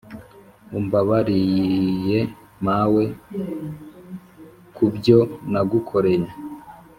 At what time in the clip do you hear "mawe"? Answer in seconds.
2.67-3.03